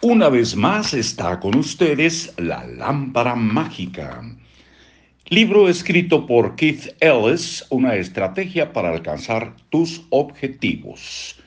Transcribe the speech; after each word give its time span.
Una 0.00 0.28
vez 0.28 0.54
más 0.54 0.94
está 0.94 1.40
con 1.40 1.56
ustedes 1.56 2.32
la 2.36 2.64
lámpara 2.64 3.34
mágica. 3.34 4.22
Libro 5.26 5.68
escrito 5.68 6.24
por 6.24 6.54
Keith 6.54 6.94
Ellis, 7.00 7.66
una 7.68 7.96
estrategia 7.96 8.72
para 8.72 8.90
alcanzar 8.90 9.56
tus 9.70 10.06
objetivos. 10.10 11.40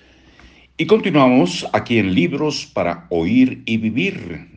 Y 0.76 0.86
continuamos 0.86 1.66
aquí 1.72 1.98
en 1.98 2.14
Libros 2.14 2.66
para 2.66 3.08
Oír 3.10 3.64
y 3.66 3.78
Vivir. 3.78 4.50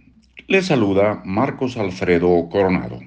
Le 0.49 0.61
saluda 0.61 1.23
Marcos 1.25 1.77
Alfredo 1.77 2.49
Coronado. 2.49 2.99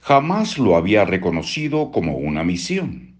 Jamás 0.00 0.56
lo 0.56 0.76
había 0.76 1.04
reconocido 1.04 1.90
como 1.90 2.16
una 2.16 2.42
misión. 2.42 3.16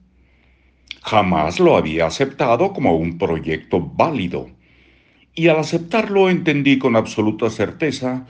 Jamás 1.03 1.61
lo 1.61 1.77
había 1.77 2.07
aceptado 2.07 2.73
como 2.73 2.97
un 2.97 3.19
proyecto 3.19 3.81
válido 3.81 4.49
y 5.35 5.49
al 5.49 5.59
aceptarlo 5.59 6.31
entendí 6.31 6.79
con 6.79 6.97
absoluta 6.97 7.51
certeza 7.51 8.27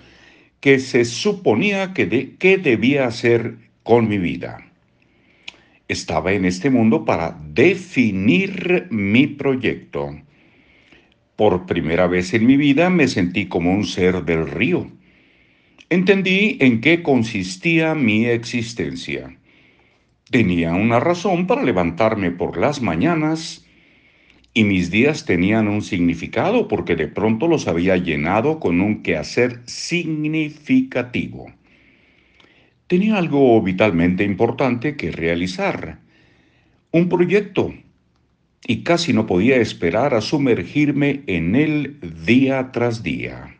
que 0.60 0.78
se 0.78 1.04
suponía 1.04 1.92
que, 1.92 2.06
debía 2.06 3.06
hacer 3.06 3.56
con 3.82 4.08
mi 4.08 4.16
vida. 4.16 4.70
Estaba 5.88 6.32
en 6.32 6.46
este 6.46 6.70
mundo 6.70 7.04
para 7.04 7.38
definir 7.52 8.86
mi 8.90 9.26
proyecto. 9.26 10.18
Por 11.36 11.66
primera 11.66 12.06
vez 12.06 12.32
en 12.32 12.46
mi 12.46 12.56
vida 12.56 12.88
me 12.88 13.08
sentí 13.08 13.46
como 13.46 13.74
un 13.74 13.84
ser 13.84 14.24
del 14.24 14.46
río. 14.46 14.90
Entendí 15.90 16.56
en 16.60 16.80
qué 16.80 17.02
consistía 17.02 17.94
mi 17.94 18.24
existencia. 18.24 19.36
Tenía 20.30 20.72
una 20.72 20.98
razón 20.98 21.46
para 21.46 21.62
levantarme 21.62 22.30
por 22.30 22.56
las 22.56 22.80
mañanas 22.80 23.63
y 24.56 24.62
mis 24.62 24.92
días 24.92 25.26
tenían 25.26 25.66
un 25.66 25.82
significado 25.82 26.68
porque 26.68 26.94
de 26.94 27.08
pronto 27.08 27.48
los 27.48 27.66
había 27.66 27.96
llenado 27.96 28.60
con 28.60 28.80
un 28.80 29.02
quehacer 29.02 29.60
significativo. 29.66 31.52
Tenía 32.86 33.18
algo 33.18 33.60
vitalmente 33.60 34.22
importante 34.22 34.96
que 34.96 35.10
realizar, 35.10 35.98
un 36.92 37.08
proyecto, 37.08 37.74
y 38.66 38.84
casi 38.84 39.12
no 39.12 39.26
podía 39.26 39.56
esperar 39.56 40.14
a 40.14 40.20
sumergirme 40.20 41.22
en 41.26 41.56
él 41.56 41.98
día 42.24 42.70
tras 42.70 43.02
día. 43.02 43.58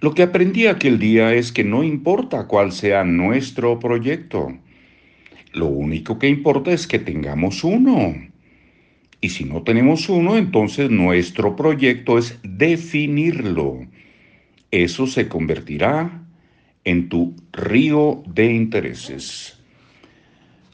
Lo 0.00 0.14
que 0.14 0.22
aprendí 0.22 0.66
aquel 0.66 0.98
día 0.98 1.34
es 1.34 1.52
que 1.52 1.62
no 1.62 1.84
importa 1.84 2.46
cuál 2.46 2.72
sea 2.72 3.04
nuestro 3.04 3.78
proyecto, 3.78 4.58
lo 5.52 5.66
único 5.66 6.18
que 6.18 6.28
importa 6.28 6.72
es 6.72 6.86
que 6.86 6.98
tengamos 6.98 7.62
uno 7.62 8.29
y 9.20 9.28
si 9.28 9.44
no 9.44 9.62
tenemos 9.62 10.08
uno, 10.08 10.36
entonces 10.36 10.90
nuestro 10.90 11.54
proyecto 11.54 12.16
es 12.16 12.38
definirlo. 12.42 13.86
Eso 14.70 15.06
se 15.06 15.28
convertirá 15.28 16.22
en 16.84 17.08
tu 17.08 17.36
río 17.52 18.22
de 18.26 18.52
intereses. 18.52 19.58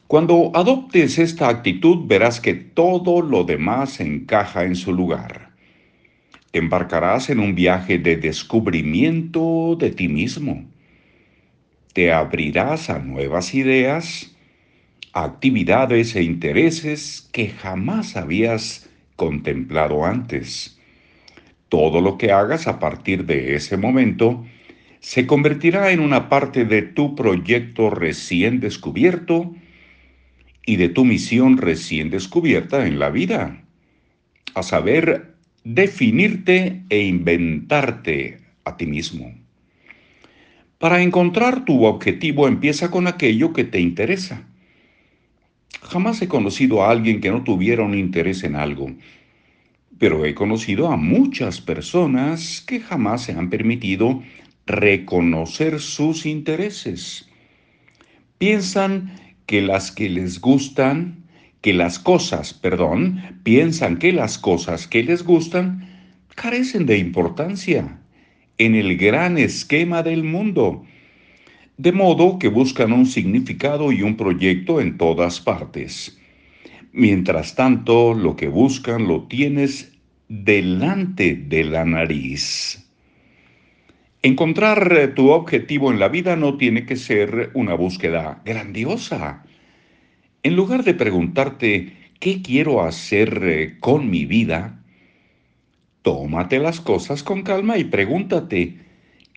Cuando 0.07 0.51
adoptes 0.53 1.19
esta 1.19 1.49
actitud 1.49 2.07
verás 2.07 2.39
que 2.39 2.53
todo 2.53 3.21
lo 3.21 3.43
demás 3.43 3.99
encaja 3.99 4.63
en 4.63 4.77
su 4.77 4.93
lugar. 4.93 5.51
Te 6.51 6.59
embarcarás 6.59 7.29
en 7.29 7.39
un 7.39 7.55
viaje 7.55 7.99
de 7.99 8.15
descubrimiento 8.15 9.75
de 9.77 9.91
ti 9.91 10.07
mismo. 10.07 10.63
Te 11.91 12.13
abrirás 12.13 12.89
a 12.89 12.99
nuevas 12.99 13.53
ideas 13.53 14.36
actividades 15.23 16.15
e 16.15 16.21
intereses 16.21 17.27
que 17.31 17.49
jamás 17.49 18.15
habías 18.15 18.87
contemplado 19.15 20.05
antes. 20.05 20.79
Todo 21.69 22.01
lo 22.01 22.17
que 22.17 22.31
hagas 22.31 22.67
a 22.67 22.79
partir 22.79 23.25
de 23.25 23.55
ese 23.55 23.77
momento 23.77 24.45
se 24.99 25.25
convertirá 25.25 25.91
en 25.91 26.01
una 26.01 26.29
parte 26.29 26.65
de 26.65 26.83
tu 26.83 27.15
proyecto 27.15 27.89
recién 27.89 28.59
descubierto 28.59 29.55
y 30.65 30.75
de 30.75 30.89
tu 30.89 31.03
misión 31.03 31.57
recién 31.57 32.09
descubierta 32.09 32.85
en 32.85 32.99
la 32.99 33.09
vida, 33.09 33.63
a 34.53 34.63
saber, 34.63 35.33
definirte 35.63 36.83
e 36.89 37.03
inventarte 37.03 38.39
a 38.65 38.77
ti 38.77 38.85
mismo. 38.85 39.33
Para 40.77 41.01
encontrar 41.01 41.65
tu 41.65 41.85
objetivo 41.85 42.47
empieza 42.47 42.91
con 42.91 43.07
aquello 43.07 43.51
que 43.51 43.63
te 43.63 43.79
interesa. 43.79 44.45
Jamás 45.81 46.21
he 46.21 46.27
conocido 46.27 46.83
a 46.83 46.91
alguien 46.91 47.21
que 47.21 47.31
no 47.31 47.43
tuviera 47.43 47.83
un 47.83 47.97
interés 47.97 48.43
en 48.43 48.55
algo, 48.55 48.91
pero 49.97 50.25
he 50.25 50.33
conocido 50.33 50.91
a 50.91 50.97
muchas 50.97 51.61
personas 51.61 52.61
que 52.65 52.79
jamás 52.79 53.23
se 53.23 53.33
han 53.33 53.49
permitido 53.49 54.21
reconocer 54.65 55.79
sus 55.79 56.25
intereses. 56.25 57.29
Piensan 58.37 59.13
que 59.45 59.61
las 59.61 59.91
que 59.91 60.09
les 60.09 60.41
gustan, 60.41 61.23
que 61.61 61.73
las 61.73 61.99
cosas, 61.99 62.53
perdón, 62.53 63.39
piensan 63.43 63.97
que 63.97 64.11
las 64.11 64.37
cosas 64.37 64.87
que 64.87 65.03
les 65.03 65.23
gustan 65.23 65.87
carecen 66.35 66.85
de 66.85 66.97
importancia 66.97 67.99
en 68.57 68.75
el 68.75 68.97
gran 68.97 69.37
esquema 69.37 70.03
del 70.03 70.23
mundo 70.23 70.83
de 71.77 71.91
modo 71.91 72.39
que 72.39 72.47
buscan 72.47 72.91
un 72.91 73.05
significado 73.05 73.91
y 73.91 74.01
un 74.01 74.17
proyecto 74.17 74.81
en 74.81 74.97
todas 74.97 75.39
partes. 75.39 76.17
Mientras 76.91 77.55
tanto, 77.55 78.15
lo 78.15 78.35
que 78.35 78.47
buscan 78.47 79.07
lo 79.07 79.27
tienes 79.27 79.93
delante 80.27 81.35
de 81.35 81.63
la 81.63 81.85
nariz. 81.85 82.83
Encontrar 84.23 84.91
eh, 84.97 85.07
tu 85.09 85.29
objetivo 85.29 85.91
en 85.91 85.99
la 85.99 86.09
vida 86.09 86.35
no 86.35 86.57
tiene 86.57 86.85
que 86.85 86.95
ser 86.95 87.51
una 87.53 87.75
búsqueda 87.75 88.41
grandiosa. 88.43 89.43
En 90.41 90.55
lugar 90.55 90.83
de 90.83 90.95
preguntarte, 90.95 91.93
¿qué 92.19 92.41
quiero 92.41 92.81
hacer 92.81 93.41
eh, 93.43 93.77
con 93.79 94.09
mi 94.09 94.25
vida? 94.25 94.83
Tómate 96.01 96.57
las 96.57 96.81
cosas 96.81 97.21
con 97.21 97.43
calma 97.43 97.77
y 97.77 97.83
pregúntate, 97.83 98.79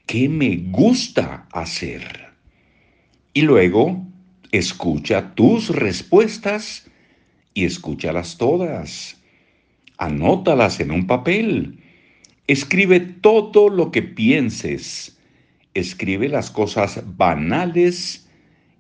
¿qué 0.07 0.29
me 0.31 0.57
gusta 0.57 1.47
hacer? 1.53 2.30
Y 3.41 3.43
luego 3.43 4.07
escucha 4.53 5.35
tus 5.35 5.71
respuestas 5.71 6.91
y 7.55 7.65
escúchalas 7.65 8.37
todas. 8.37 9.17
Anótalas 9.97 10.79
en 10.79 10.91
un 10.91 11.07
papel. 11.07 11.79
Escribe 12.49 13.01
todo 13.01 13.71
lo 13.71 13.93
que 13.93 14.03
pienses. 14.03 15.19
Escribe 15.73 16.29
las 16.29 16.51
cosas 16.51 17.03
banales 17.17 18.29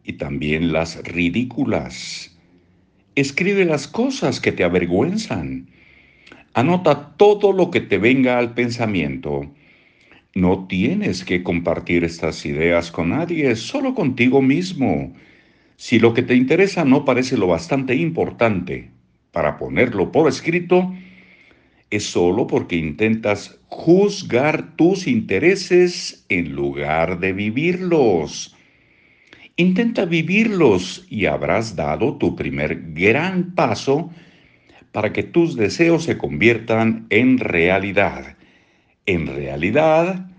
y 0.04 0.12
también 0.19 0.75
las 0.75 1.03
ridículas. 1.04 2.37
Escribe 3.15 3.65
las 3.65 3.88
cosas 3.88 4.41
que 4.42 4.53
te 4.53 4.62
avergüenzan. 4.62 5.71
Anota 6.53 7.15
todo 7.16 7.54
lo 7.54 7.71
que 7.71 7.81
te 7.81 7.97
venga 7.97 8.37
al 8.37 8.53
pensamiento 8.53 9.50
no 10.35 10.67
tienes 10.69 11.25
que 11.25 11.43
compartir 11.43 12.05
estas 12.05 12.45
ideas 12.47 12.91
con 12.91 13.11
nadie, 13.11 13.57
solo 13.57 13.95
contigo 13.95 14.41
mismo. 14.41 15.13
Si 15.77 15.99
lo 15.99 16.15
que 16.15 16.23
te 16.23 16.35
interesa 16.35 16.85
no 16.85 17.05
parece 17.05 17.37
lo 17.37 17.49
bastante 17.49 17.95
importante 17.95 18.91
para 19.33 19.57
ponerlo 19.57 20.13
por 20.13 20.29
escrito, 20.29 20.93
es 21.91 22.05
solo 22.05 22.47
porque 22.47 22.77
intentas 22.77 23.59
juzgar 23.67 24.77
tus 24.77 25.07
intereses 25.07 26.25
en 26.29 26.53
lugar 26.53 27.19
de 27.19 27.33
vivirlos. 27.33 28.57
Intenta 29.57 30.05
vivirlos 30.05 31.07
y 31.11 31.27
habrás 31.27 31.75
dado 31.75 32.17
tu 32.17 32.37
primer 32.37 32.93
gran 32.93 33.55
paso 33.55 34.11
para 34.93 35.13
que 35.13 35.23
tus 35.23 35.57
deseos 35.57 36.05
se 36.05 36.17
conviertan 36.17 37.07
en 37.10 37.39
realidad. 37.39 38.37
En 39.07 39.27
realidad, 39.27 40.29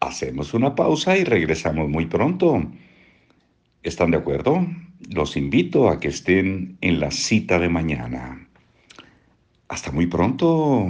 hacemos 0.00 0.54
una 0.54 0.74
pausa 0.74 1.16
y 1.16 1.24
regresamos 1.24 1.88
muy 1.88 2.06
pronto. 2.06 2.62
¿Están 3.82 4.10
de 4.10 4.18
acuerdo? 4.18 4.66
Los 5.10 5.36
invito 5.36 5.88
a 5.88 6.00
que 6.00 6.08
estén 6.08 6.78
en 6.80 7.00
la 7.00 7.10
cita 7.10 7.58
de 7.58 7.68
mañana. 7.68 8.48
Hasta 9.68 9.92
muy 9.92 10.06
pronto. 10.06 10.88